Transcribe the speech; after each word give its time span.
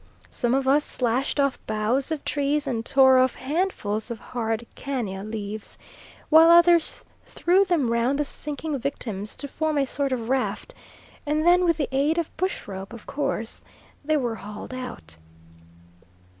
Some 0.31 0.55
of 0.55 0.67
us 0.67 0.83
slashed 0.83 1.39
off 1.39 1.63
boughs 1.67 2.11
of 2.11 2.25
trees 2.25 2.65
and 2.65 2.83
tore 2.83 3.19
off 3.19 3.35
handfuls 3.35 4.09
of 4.09 4.17
hard 4.17 4.65
canna 4.73 5.23
leaves, 5.23 5.77
while 6.27 6.49
others 6.49 7.05
threw 7.23 7.65
them 7.65 7.91
round 7.91 8.17
the 8.17 8.25
sinking 8.25 8.79
victims 8.79 9.35
to 9.35 9.47
form 9.47 9.77
a 9.77 9.85
sort 9.85 10.11
of 10.11 10.27
raft, 10.27 10.73
and 11.23 11.45
then 11.45 11.65
with 11.65 11.77
the 11.77 11.87
aid 11.95 12.17
of 12.17 12.35
bush 12.35 12.67
rope, 12.67 12.93
of 12.93 13.05
course, 13.05 13.63
they 14.03 14.17
were 14.17 14.33
hauled 14.33 14.73
out. 14.73 15.17